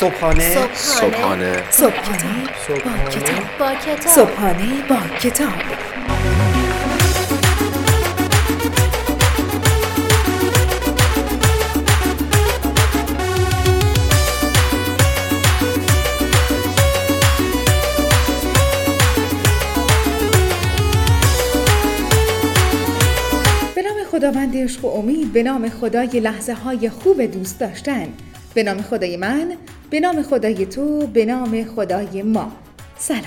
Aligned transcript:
صبحانه. 0.00 0.74
صبحانه. 0.74 1.62
صبحانه 1.70 2.44
با 2.68 3.10
کتاب. 3.10 3.42
با 3.58 3.74
کتاب. 3.74 4.14
صبحانه 4.14 4.82
با 4.88 5.18
کتاب 5.20 5.52
خداوند 24.10 24.56
عشق 24.56 24.84
و 24.84 24.88
امید 24.88 25.32
به 25.32 25.42
نام 25.42 25.68
خدای 25.68 26.20
لحظه 26.20 26.54
های 26.54 26.90
خوب 26.90 27.22
دوست 27.22 27.60
داشتن. 27.60 28.08
به 28.58 28.64
نام 28.64 28.82
خدای 28.82 29.16
من 29.16 29.52
به 29.90 30.00
نام 30.00 30.22
خدای 30.22 30.66
تو 30.66 31.06
به 31.06 31.24
نام 31.24 31.64
خدای 31.64 32.22
ما. 32.22 32.52
سلام. 32.98 33.22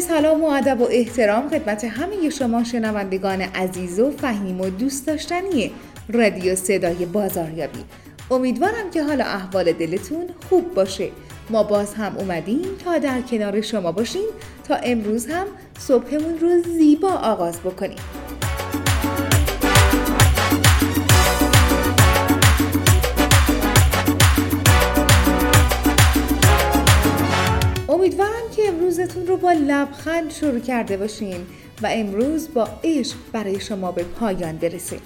سلام 0.00 0.44
و 0.44 0.46
ادب 0.46 0.80
و 0.80 0.88
احترام 0.90 1.48
خدمت 1.48 1.84
همه 1.84 2.30
شما 2.30 2.64
شنوندگان 2.64 3.40
عزیز 3.40 4.00
و 4.00 4.10
فهیم 4.10 4.60
و 4.60 4.70
دوست 4.70 5.06
داشتنی 5.06 5.70
رادیو 6.08 6.56
صدای 6.56 7.06
بازاریابی. 7.06 7.84
امیدوارم 8.30 8.90
که 8.90 9.02
حالا 9.02 9.24
احوال 9.24 9.72
دلتون 9.72 10.26
خوب 10.48 10.74
باشه. 10.74 11.08
ما 11.50 11.62
باز 11.62 11.94
هم 11.94 12.16
اومدیم 12.16 12.64
تا 12.84 12.98
در 12.98 13.20
کنار 13.20 13.60
شما 13.60 13.92
باشیم 13.92 14.28
تا 14.68 14.74
امروز 14.74 15.26
هم 15.26 15.46
صبحمون 15.78 16.38
رو 16.38 16.62
زیبا 16.62 17.12
آغاز 17.12 17.60
بکنیم. 17.60 17.98
امیدوارم 27.88 28.50
که 28.56 28.68
امروزتون 28.68 29.26
رو 29.26 29.36
با 29.36 29.52
لبخند 29.52 30.30
شروع 30.30 30.60
کرده 30.60 30.96
باشین 30.96 31.46
و 31.82 31.88
امروز 31.92 32.48
با 32.54 32.68
عشق 32.84 33.16
برای 33.32 33.60
شما 33.60 33.92
به 33.92 34.02
پایان 34.02 34.56
برسه. 34.56 34.96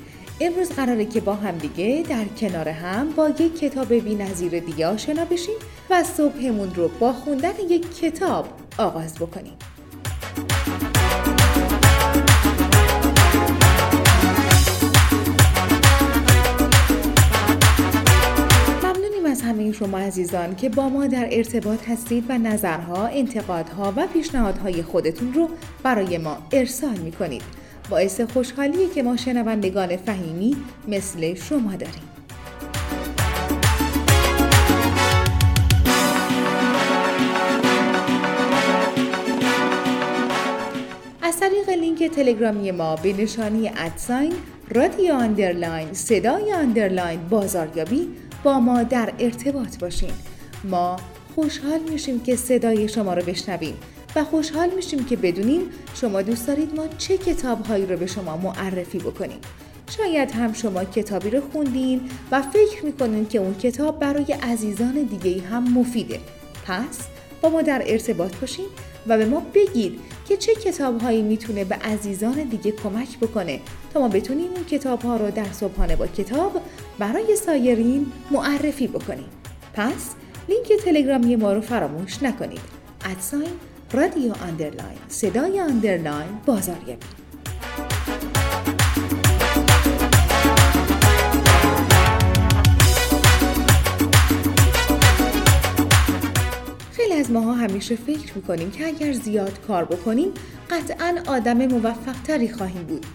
امروز 0.41 0.71
قراره 0.71 1.05
که 1.05 1.21
با 1.21 1.35
هم 1.35 1.59
دیگه 1.59 2.05
در 2.09 2.25
کنار 2.25 2.69
هم 2.69 3.11
با 3.11 3.29
یک 3.29 3.59
کتاب 3.59 3.95
بی‌نظیر 3.95 4.61
دیگه 4.61 4.87
آشنا 4.87 5.25
بشیم 5.25 5.55
و 5.91 6.05
صبحمون 6.05 6.75
رو 6.75 6.89
با 6.89 7.13
خوندن 7.13 7.55
یک 7.69 7.97
کتاب 8.01 8.49
آغاز 8.79 9.15
بکنیم 9.15 9.57
همه 19.49 19.73
شما 19.73 19.99
عزیزان 19.99 20.57
که 20.57 20.69
با 20.69 20.89
ما 20.89 21.07
در 21.07 21.29
ارتباط 21.31 21.89
هستید 21.89 22.25
و 22.29 22.39
نظرها، 22.39 23.07
انتقادها 23.07 23.93
و 23.97 24.07
پیشنهادهای 24.07 24.83
خودتون 24.83 25.33
رو 25.35 25.49
برای 25.83 26.19
ما 26.19 26.39
ارسال 26.53 26.97
می 26.97 27.13
کنید. 27.13 27.58
باعث 27.91 28.21
خوشحالیه 28.21 28.89
که 28.95 29.03
ما 29.03 29.17
شنوندگان 29.17 29.97
فهیمی 29.97 30.57
مثل 30.89 31.35
شما 31.35 31.77
داریم. 31.77 32.09
از 41.23 41.41
طریق 41.41 41.69
لینک 41.69 42.03
تلگرامی 42.05 42.71
ما 42.71 42.97
به 42.97 43.13
نشانی 43.13 43.71
at 43.77 43.95
sign 43.95 44.33
رادیو 44.75 45.15
underline 45.15 45.93
صدای 45.93 46.53
underline 46.53 47.21
بازاریابی 47.29 48.09
با 48.45 48.61
ما 48.61 48.83
در 48.83 49.13
ارتباط 49.19 49.79
باشین 49.79 50.13
ما 50.65 50.97
خوشحال 51.35 51.81
میشیم 51.91 52.21
که 52.21 52.37
صدای 52.37 52.89
شما 52.89 53.15
رو 53.15 53.23
بشنویم 53.23 53.75
خوشحال 54.25 54.71
میشیم 54.77 55.05
که 55.05 55.17
بدونیم 55.17 55.61
شما 55.95 56.23
دوست 56.23 56.47
دارید 56.47 56.77
ما 56.77 56.87
چه 56.99 57.19
کتابهایی 57.19 57.87
رو 57.87 57.97
به 57.97 58.07
شما 58.07 58.37
معرفی 58.37 58.99
بکنیم. 58.99 59.39
شاید 59.97 60.31
هم 60.31 60.53
شما 60.53 60.85
کتابی 60.85 61.31
رو 61.31 61.41
خوندین 61.53 62.11
و 62.31 62.43
فکر 62.43 62.85
می‌کنین 62.85 63.29
که 63.29 63.39
اون 63.39 63.55
کتاب 63.55 63.99
برای 63.99 64.33
عزیزان 64.43 64.93
دیگه 64.93 65.43
هم 65.43 65.73
مفیده. 65.79 66.21
پس 66.67 66.99
با 67.43 67.49
ما 67.49 67.63
در 67.63 67.83
ارتباط 67.87 68.37
باشین 68.37 68.67
و 69.07 69.19
به 69.19 69.27
ما 69.27 69.43
بگید 69.55 70.01
که 70.29 70.37
چه 70.37 70.55
کتابهایی 70.55 71.23
می‌تونه 71.23 71.65
به 71.65 71.75
عزیزان 71.75 72.43
دیگه 72.43 72.73
کمک 72.73 73.19
بکنه 73.19 73.61
تا 73.95 74.01
ما 74.01 74.09
بتونیم 74.09 74.51
اون 74.55 74.65
کتابها 74.65 75.17
رو 75.17 75.31
در 75.31 75.53
صبحانه 75.53 75.97
با 75.97 76.07
کتاب 76.07 76.61
برای 76.99 77.37
سایرین 77.37 78.13
معرفی 78.31 78.87
بکنیم. 78.87 79.29
پس 79.75 80.15
لینک 80.49 80.73
تلگرامی 80.85 81.37
ما 81.37 81.53
رو 81.53 81.61
فراموش 81.61 82.23
نکنید. 82.23 82.61
at 83.05 83.20
sign 83.20 83.51
رادیو 83.93 84.33
underline 84.43 84.99
صدای 85.09 85.61
underline 85.61 86.29
بازاریابی 86.47 87.07
خیلی 96.93 97.13
از 97.13 97.31
ماها 97.31 97.53
همیشه 97.53 97.97
فکر 97.97 98.35
می‌کنیم 98.35 98.71
که 98.71 98.87
اگر 98.87 99.13
زیاد 99.13 99.61
کار 99.61 99.85
بکنیم 99.85 100.29
قطعا 100.71 101.19
آدم 101.27 101.67
موفقتری 101.67 102.49
خواهیم 102.49 102.83
بود. 102.83 103.07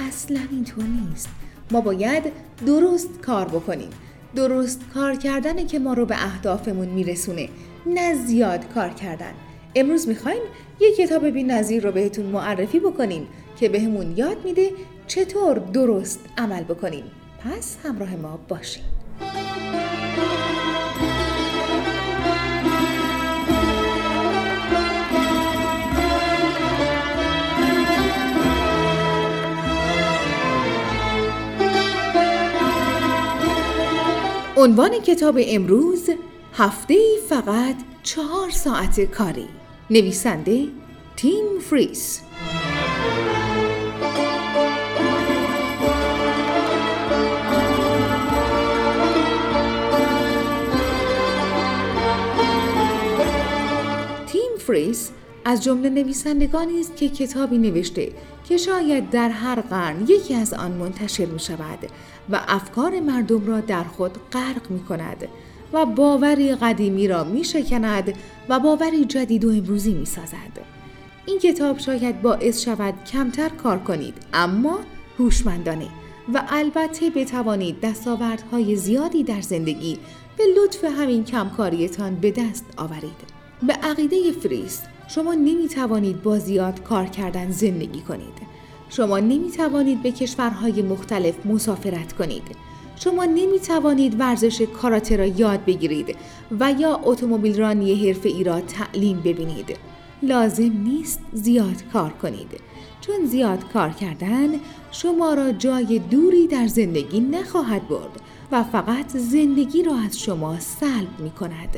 اصلا 0.00 0.40
اینطور 0.50 0.84
نیست. 0.84 1.28
ما 1.70 1.80
باید 1.80 2.32
درست 2.66 3.20
کار 3.22 3.48
بکنیم. 3.48 3.90
درست 4.34 4.80
کار 4.94 5.14
کردنه 5.14 5.64
که 5.64 5.78
ما 5.78 5.92
رو 5.92 6.06
به 6.06 6.24
اهدافمون 6.24 6.88
میرسونه 6.88 7.48
نه 7.86 8.14
زیاد 8.14 8.72
کار 8.74 8.88
کردن. 8.88 9.32
امروز 9.74 10.08
می‌خوایم 10.08 10.42
یه 10.80 10.92
کتاب 10.92 11.26
بی 11.26 11.42
نظیر 11.42 11.82
رو 11.82 11.92
بهتون 11.92 12.26
معرفی 12.26 12.80
بکنیم 12.80 13.28
که 13.56 13.68
بهمون 13.68 14.14
یاد 14.16 14.44
میده 14.44 14.70
چطور 15.06 15.58
درست 15.58 16.20
عمل 16.38 16.62
بکنیم. 16.62 17.04
پس 17.44 17.76
همراه 17.84 18.16
ما 18.16 18.40
باشیم 18.48 18.84
عنوان 34.56 34.90
کتاب 34.90 35.38
امروز 35.46 36.10
هفته 36.54 36.96
فقط 37.28 37.76
چهار 38.02 38.50
ساعت 38.50 39.00
کاری. 39.00 39.61
نویسنده 39.92 40.68
تیم 41.16 41.58
فریس. 41.60 42.20
تیم 54.26 54.56
فریس 54.58 55.10
از 55.44 55.64
جمله 55.64 55.90
نویسندگانی 55.90 56.80
است 56.80 56.96
که 56.96 57.08
کتابی 57.08 57.58
نوشته 57.58 58.12
که 58.48 58.56
شاید 58.56 59.10
در 59.10 59.28
هر 59.28 59.60
قرن 59.60 60.04
یکی 60.08 60.34
از 60.34 60.54
آن 60.54 60.72
منتشر 60.72 61.26
می 61.26 61.40
شود 61.40 61.78
و 62.30 62.40
افکار 62.48 63.00
مردم 63.00 63.46
را 63.46 63.60
در 63.60 63.84
خود 63.84 64.18
غرق 64.32 64.70
می 64.70 64.84
کند 64.84 65.28
و 65.72 65.86
باوری 65.86 66.54
قدیمی 66.54 67.08
را 67.08 67.24
می 67.24 67.44
شکند 67.44 68.14
و 68.48 68.60
باوری 68.60 69.04
جدید 69.04 69.44
و 69.44 69.50
امروزی 69.50 69.94
می 69.94 70.04
سازد. 70.06 70.72
این 71.26 71.38
کتاب 71.38 71.78
شاید 71.78 72.22
باعث 72.22 72.64
شود 72.64 72.94
کمتر 73.04 73.48
کار 73.48 73.78
کنید 73.78 74.14
اما 74.32 74.78
هوشمندانه 75.18 75.88
و 76.34 76.42
البته 76.48 77.10
بتوانید 77.10 77.80
دستاوردهای 77.80 78.76
زیادی 78.76 79.22
در 79.22 79.40
زندگی 79.40 79.98
به 80.38 80.44
لطف 80.56 80.84
همین 80.84 81.24
کمکاریتان 81.24 82.14
به 82.14 82.30
دست 82.30 82.64
آورید. 82.76 83.32
به 83.62 83.72
عقیده 83.72 84.32
فریست 84.32 84.84
شما 85.08 85.34
نمی 85.34 85.68
توانید 85.68 86.22
با 86.22 86.38
زیاد 86.38 86.82
کار 86.82 87.06
کردن 87.06 87.50
زندگی 87.50 88.00
کنید. 88.00 88.52
شما 88.88 89.18
نمی 89.18 89.50
توانید 89.50 90.02
به 90.02 90.12
کشورهای 90.12 90.82
مختلف 90.82 91.46
مسافرت 91.46 92.12
کنید. 92.12 92.42
شما 93.04 93.24
نمی 93.24 93.60
توانید 93.60 94.20
ورزش 94.20 94.62
کاراته 94.62 95.16
را 95.16 95.26
یاد 95.26 95.64
بگیرید 95.64 96.16
و 96.60 96.72
یا 96.78 97.00
اتومبیل 97.04 97.58
رانی 97.58 98.06
حرفه 98.06 98.28
ای 98.28 98.44
را 98.44 98.60
تعلیم 98.60 99.20
ببینید. 99.20 99.76
لازم 100.22 100.72
نیست 100.84 101.20
زیاد 101.32 101.82
کار 101.92 102.10
کنید. 102.10 102.60
چون 103.00 103.24
زیاد 103.24 103.72
کار 103.72 103.90
کردن 103.90 104.48
شما 104.90 105.34
را 105.34 105.52
جای 105.52 105.98
دوری 105.98 106.46
در 106.46 106.66
زندگی 106.66 107.20
نخواهد 107.20 107.88
برد 107.88 108.20
و 108.52 108.62
فقط 108.62 109.08
زندگی 109.16 109.82
را 109.82 109.96
از 109.96 110.18
شما 110.18 110.60
سلب 110.60 111.20
می 111.20 111.30
کند. 111.30 111.76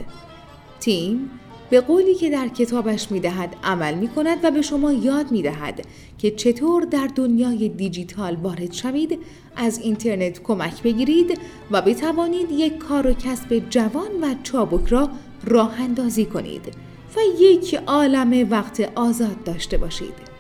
تیم 0.81 1.31
به 1.71 1.81
قولی 1.81 2.15
که 2.15 2.31
در 2.31 2.49
کتابش 2.49 3.13
می 3.13 3.21
دهد 3.21 3.57
عمل 3.65 3.95
می 3.95 4.09
کند 4.09 4.39
و 4.43 4.51
به 4.51 4.63
شما 4.63 4.93
یاد 4.93 5.33
می 5.33 5.43
دهد 5.43 5.87
که 6.19 6.31
چطور 6.31 6.83
در 6.83 7.11
دنیای 7.15 7.69
دیجیتال 7.69 8.37
وارد 8.37 8.73
شوید 8.73 9.19
از 9.57 9.79
اینترنت 9.79 10.43
کمک 10.43 10.83
بگیرید 10.83 11.41
و 11.71 11.83
بتوانید 11.83 12.51
یک 12.51 12.79
کار 12.79 13.07
و 13.07 13.13
کسب 13.13 13.63
جوان 13.71 14.11
و 14.23 14.35
چابک 14.43 14.89
را 14.89 15.09
راه 15.45 15.81
اندازی 15.81 16.25
کنید 16.25 16.69
و 17.17 17.21
یک 17.41 17.75
عالم 17.87 18.51
وقت 18.51 18.91
آزاد 18.95 19.45
داشته 19.45 19.79
باشید. 19.79 20.34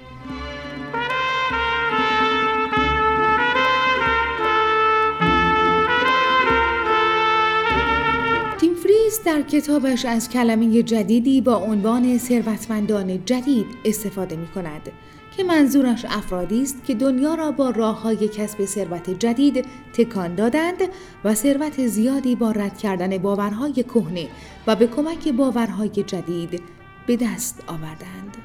در 9.25 9.43
کتابش 9.43 10.05
از 10.05 10.29
کلمه 10.29 10.83
جدیدی 10.83 11.41
با 11.41 11.57
عنوان 11.57 12.19
ثروتمندان 12.19 13.25
جدید 13.25 13.67
استفاده 13.85 14.37
می 14.37 14.47
کند 14.47 14.93
که 15.37 15.45
منظورش 15.45 16.05
افرادی 16.05 16.63
است 16.63 16.85
که 16.85 16.95
دنیا 16.95 17.35
را 17.35 17.51
با 17.51 17.71
راه 17.71 18.03
های 18.03 18.29
کسب 18.29 18.65
ثروت 18.65 19.11
جدید 19.11 19.67
تکان 19.93 20.35
دادند 20.35 20.77
و 21.25 21.35
ثروت 21.35 21.87
زیادی 21.87 22.37
با 22.37 22.51
رد 22.51 22.79
کردن 22.79 23.19
باورهای 23.19 23.73
کهنه 23.73 24.29
و 24.67 24.77
به 24.77 24.87
کمک 24.87 25.29
باورهای 25.29 25.89
جدید 25.89 26.63
به 27.07 27.17
دست 27.17 27.63
آوردند. 27.67 28.37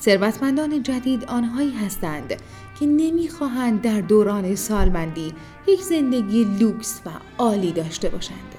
ثروتمندان 0.00 0.82
جدید 0.82 1.24
آنهایی 1.24 1.72
هستند 1.74 2.34
که 2.80 2.86
نمی‌خواهند 2.86 3.82
در 3.82 4.00
دوران 4.00 4.54
سالمندی 4.54 5.32
یک 5.68 5.82
زندگی 5.82 6.44
لوکس 6.44 7.00
و 7.06 7.10
عالی 7.38 7.72
داشته 7.72 8.08
باشند. 8.08 8.55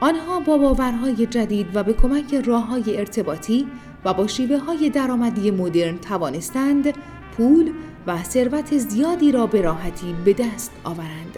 آنها 0.00 0.40
با 0.40 0.58
باورهای 0.58 1.26
جدید 1.26 1.66
و 1.74 1.82
به 1.82 1.92
کمک 1.92 2.34
راه 2.34 2.66
های 2.66 2.98
ارتباطی 2.98 3.66
و 4.04 4.14
با 4.14 4.26
شیوه 4.26 4.58
های 4.58 4.90
درآمدی 4.90 5.50
مدرن 5.50 5.98
توانستند 5.98 6.94
پول 7.36 7.72
و 8.06 8.22
ثروت 8.22 8.78
زیادی 8.78 9.32
را 9.32 9.46
به 9.46 9.62
راحتی 9.62 10.14
به 10.24 10.32
دست 10.32 10.72
آورند. 10.84 11.36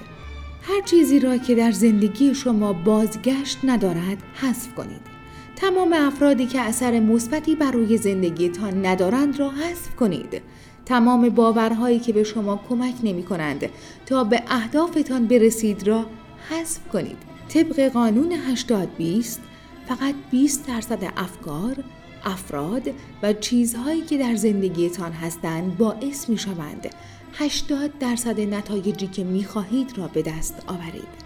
هر 0.62 0.80
چیزی 0.80 1.20
را 1.20 1.36
که 1.36 1.54
در 1.54 1.70
زندگی 1.70 2.34
شما 2.34 2.72
بازگشت 2.72 3.58
ندارد 3.64 4.22
حذف 4.34 4.74
کنید. 4.74 5.12
تمام 5.56 5.92
افرادی 5.92 6.46
که 6.46 6.60
اثر 6.60 7.00
مثبتی 7.00 7.54
بر 7.54 7.70
روی 7.70 7.96
زندگیتان 7.98 8.86
ندارند 8.86 9.38
را 9.38 9.50
حذف 9.50 9.96
کنید. 9.96 10.42
تمام 10.86 11.28
باورهایی 11.28 11.98
که 11.98 12.12
به 12.12 12.24
شما 12.24 12.60
کمک 12.68 12.94
نمی 13.02 13.22
کنند 13.22 13.68
تا 14.06 14.24
به 14.24 14.42
اهدافتان 14.48 15.26
برسید 15.26 15.88
را 15.88 16.06
حذف 16.50 16.88
کنید. 16.92 17.31
طبق 17.54 17.80
قانون 17.80 18.32
80 18.32 18.96
20 18.96 19.40
فقط 19.88 20.14
20 20.30 20.66
درصد 20.68 21.12
افکار، 21.16 21.84
افراد 22.24 22.88
و 23.22 23.32
چیزهایی 23.32 24.00
که 24.00 24.18
در 24.18 24.34
زندگیتان 24.34 25.12
هستند 25.12 25.78
باعث 25.78 26.28
می 26.28 26.38
شوند 26.38 26.86
80 27.34 27.98
درصد 27.98 28.40
نتایجی 28.40 29.06
که 29.06 29.24
می 29.24 29.44
خواهید 29.44 29.98
را 29.98 30.08
به 30.08 30.22
دست 30.22 30.62
آورید. 30.66 31.22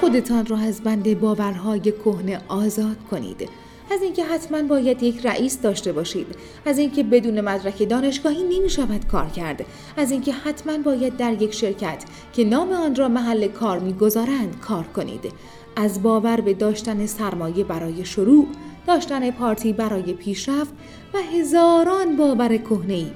خودتان 0.00 0.46
را 0.46 0.58
از 0.58 0.80
بند 0.80 1.20
باورهای 1.20 1.80
کهنه 1.80 2.40
آزاد 2.48 2.96
کنید 3.10 3.65
از 3.90 4.02
اینکه 4.02 4.24
حتما 4.24 4.62
باید 4.62 5.02
یک 5.02 5.26
رئیس 5.26 5.60
داشته 5.60 5.92
باشید. 5.92 6.26
از 6.64 6.78
اینکه 6.78 7.02
بدون 7.02 7.40
مدرک 7.40 7.88
دانشگاهی 7.88 8.42
نمی 8.42 8.70
شود 8.70 9.06
کار 9.08 9.26
کرد. 9.26 9.64
از 9.96 10.10
اینکه 10.10 10.32
حتما 10.32 10.78
باید 10.78 11.16
در 11.16 11.42
یک 11.42 11.54
شرکت 11.54 12.04
که 12.32 12.44
نام 12.44 12.72
آن 12.72 12.94
را 12.94 13.08
محل 13.08 13.48
کار 13.48 13.78
می‌گذارند 13.78 14.60
کار 14.60 14.84
کنید. 14.84 15.32
از 15.76 16.02
باور 16.02 16.40
به 16.40 16.54
داشتن 16.54 17.06
سرمایه 17.06 17.64
برای 17.64 18.04
شروع 18.04 18.46
داشتن 18.86 19.30
پارتی 19.30 19.72
برای 19.72 20.12
پیشرفت 20.12 20.72
و 21.14 21.18
هزاران 21.18 22.16
باور 22.16 22.56
کهنه 22.56 23.06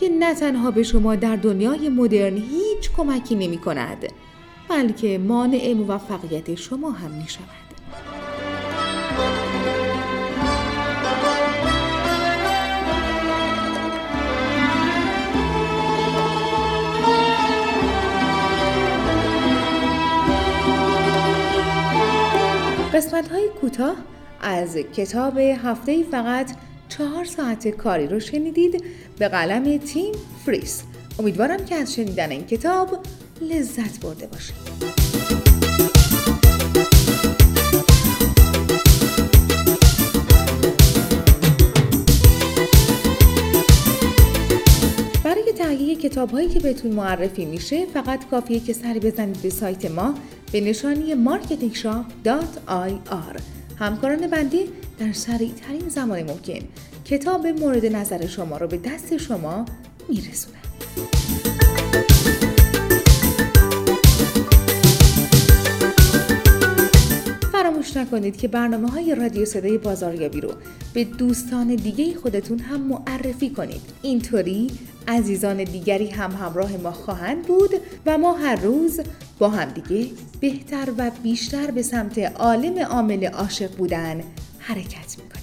که 0.00 0.08
نه 0.08 0.34
تنها 0.34 0.70
به 0.70 0.82
شما 0.82 1.16
در 1.16 1.36
دنیای 1.36 1.88
مدرن 1.88 2.36
هیچ 2.36 2.90
کمکی 2.96 3.34
نمی 3.34 3.58
کند 3.58 4.12
بلکه 4.68 5.18
مانع 5.18 5.74
موفقیت 5.74 6.54
شما 6.54 6.90
هم 6.90 7.10
می 7.10 7.28
شود. 7.28 7.71
قسمت 22.92 23.28
های 23.28 23.48
کوتاه 23.60 23.96
از 24.40 24.76
کتاب 24.76 25.38
هفته 25.38 26.02
فقط 26.02 26.50
چهار 26.88 27.24
ساعت 27.24 27.68
کاری 27.68 28.06
رو 28.06 28.20
شنیدید 28.20 28.84
به 29.18 29.28
قلم 29.28 29.76
تیم 29.76 30.12
فریس. 30.46 30.82
امیدوارم 31.18 31.64
که 31.64 31.74
از 31.74 31.94
شنیدن 31.94 32.30
این 32.30 32.46
کتاب 32.46 32.98
لذت 33.40 34.00
برده 34.00 34.26
باشید. 34.26 35.41
کتاب 46.12 46.30
هایی 46.30 46.48
که 46.48 46.60
بهتون 46.60 46.92
معرفی 46.92 47.44
میشه 47.44 47.86
فقط 47.86 48.28
کافیه 48.30 48.60
که 48.60 48.72
سری 48.72 49.00
بزنید 49.00 49.42
به 49.42 49.50
سایت 49.50 49.90
ما 49.90 50.14
به 50.52 50.60
نشانی 50.60 51.14
marketingshop.ir 51.14 53.40
همکاران 53.78 54.26
بندی 54.26 54.64
در 54.98 55.12
سریع 55.12 55.52
ترین 55.52 55.88
زمان 55.88 56.22
ممکن 56.22 56.60
کتاب 57.04 57.46
مورد 57.46 57.86
نظر 57.86 58.26
شما 58.26 58.56
رو 58.56 58.66
به 58.66 58.76
دست 58.76 59.16
شما 59.16 59.64
میرسونند. 60.08 61.31
فراموش 67.92 68.12
نکنید 68.12 68.36
که 68.36 68.48
برنامه 68.48 68.88
های 68.90 69.14
رادیو 69.14 69.44
صدای 69.44 69.78
بازاریابی 69.78 70.40
رو 70.40 70.52
به 70.94 71.04
دوستان 71.04 71.74
دیگه 71.74 72.14
خودتون 72.14 72.58
هم 72.58 72.80
معرفی 72.80 73.50
کنید. 73.50 73.80
اینطوری 74.02 74.70
عزیزان 75.08 75.64
دیگری 75.64 76.10
هم 76.10 76.30
همراه 76.30 76.76
ما 76.76 76.92
خواهند 76.92 77.42
بود 77.42 77.70
و 78.06 78.18
ما 78.18 78.32
هر 78.32 78.56
روز 78.56 79.00
با 79.38 79.48
همدیگه 79.48 80.10
بهتر 80.40 80.88
و 80.98 81.10
بیشتر 81.22 81.70
به 81.70 81.82
سمت 81.82 82.18
عالم 82.18 82.78
عامل 82.78 83.24
عاشق 83.24 83.76
بودن 83.76 84.20
حرکت 84.58 85.16
می‌کنیم. 85.18 85.42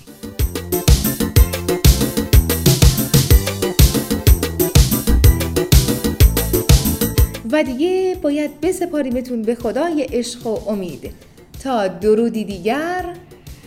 و 7.51 7.63
دیگه 7.63 8.17
باید 8.21 8.61
بسپاریمتون 8.61 9.41
به 9.41 9.55
خدای 9.55 10.07
عشق 10.11 10.47
و 10.47 10.69
امید. 10.69 11.28
تا 11.63 11.87
درودی 11.87 12.43
دیگر 12.43 13.05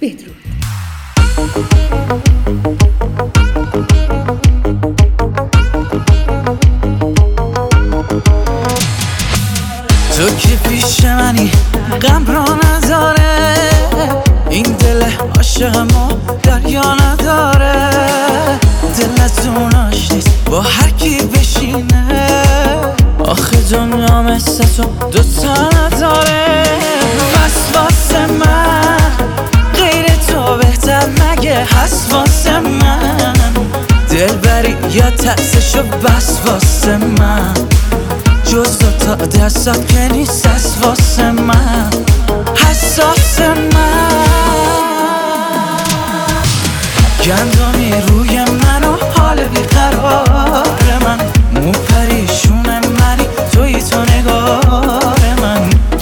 بدرود. 0.01 0.37
تو 10.17 10.37
که 10.39 10.69
پیش 10.69 11.05
منی 11.05 11.51
غم 12.03 12.27
را 12.27 12.45
نداره 12.65 13.63
این 14.51 14.63
دل 14.63 15.03
عاشق 15.37 15.77
ما 15.77 16.09
دریا 16.43 16.95
نداره. 16.95 17.91
دلتون 18.99 19.75
آشتیست 19.75 20.45
با 20.45 20.61
هر 20.61 20.91
کی 20.91 21.19
بشینه. 21.19 22.82
آخه 23.33 23.57
دنیا 23.57 24.23
مثل 24.23 24.65
تو 24.77 24.83
دوتا 25.13 25.69
نداره. 25.69 26.63
بس 27.35 27.77
واسه 27.77 28.27
من 28.27 28.97
غیر 29.75 30.07
تو 30.29 30.57
بهتر 30.57 31.07
مگه 31.07 31.65
هست 31.65 32.13
واسه 32.13 32.61
من؟ 32.61 33.35
دل 34.11 34.37
بری 34.37 34.77
یا 34.93 35.11
ترسشو 35.11 35.83
بس 35.83 36.39
واسه 36.47 36.97
من. 36.97 37.55
جز 38.45 38.79
تا 38.79 39.15
دستت 39.15 39.89
که 39.89 40.09
نیست 40.09 40.47
از 40.47 40.77
واسه 40.83 41.31
من. 41.31 41.91
حساس 42.57 43.41
من. 43.41 44.13
گندمی 47.27 47.93
روی 48.09 48.12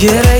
من 0.03 0.07
گره 0.07 0.40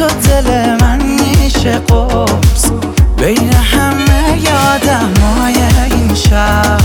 تو 0.00 0.06
دل 0.06 0.76
من 0.80 1.02
میشه 1.02 1.78
قرص 1.78 2.70
بین 3.16 3.52
همه 3.52 4.40
یادم 4.42 5.12
های 5.38 5.54
این 5.90 6.14
شب. 6.14 6.80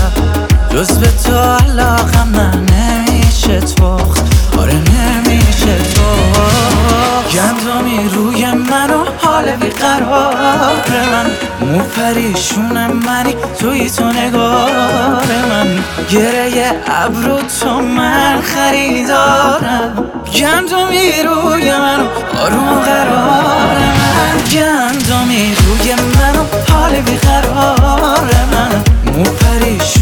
جز 0.70 0.98
به 0.98 1.08
تو 1.24 1.55
مو 11.72 11.78
پریشون 11.78 12.86
منی 12.86 13.34
توی 13.60 13.90
تو 13.90 14.04
نگار 14.04 15.26
من. 15.50 15.84
گره 16.10 16.72
ابرو 16.86 17.38
تو 17.60 17.80
من 17.80 18.40
خریدارم. 18.42 20.10
گندمی 20.34 21.22
روی 21.22 21.72
من 21.72 22.00
و 22.00 22.06
آروم 22.40 22.80
قرار 22.80 23.78
من. 23.78 24.38
گندمی 24.52 25.54
روی 25.54 25.94
من 25.94 26.36
و 26.36 26.72
حال 26.72 27.00
بیقرار 27.00 28.30
من. 28.52 28.70
مو 29.12 29.24
پریشون 29.24 29.95